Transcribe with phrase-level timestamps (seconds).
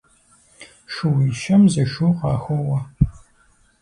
[0.93, 2.79] Шууищэм зы шу къахоуэ.